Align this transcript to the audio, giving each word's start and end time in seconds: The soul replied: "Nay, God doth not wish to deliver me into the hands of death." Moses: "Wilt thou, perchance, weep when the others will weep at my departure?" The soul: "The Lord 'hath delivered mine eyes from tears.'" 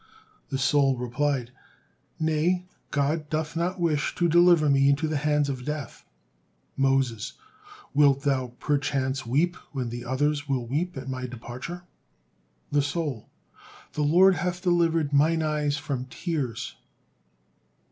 The 0.49 0.57
soul 0.57 0.97
replied: 0.97 1.51
"Nay, 2.19 2.65
God 2.89 3.29
doth 3.29 3.55
not 3.55 3.79
wish 3.79 4.15
to 4.15 4.27
deliver 4.27 4.67
me 4.67 4.89
into 4.89 5.07
the 5.07 5.17
hands 5.17 5.47
of 5.47 5.63
death." 5.63 6.05
Moses: 6.75 7.33
"Wilt 7.93 8.23
thou, 8.23 8.47
perchance, 8.59 9.27
weep 9.27 9.55
when 9.73 9.89
the 9.89 10.03
others 10.03 10.49
will 10.49 10.65
weep 10.65 10.97
at 10.97 11.07
my 11.07 11.27
departure?" 11.27 11.83
The 12.71 12.81
soul: 12.81 13.29
"The 13.93 14.01
Lord 14.01 14.37
'hath 14.37 14.63
delivered 14.63 15.13
mine 15.13 15.43
eyes 15.43 15.77
from 15.77 16.05
tears.'" 16.05 16.75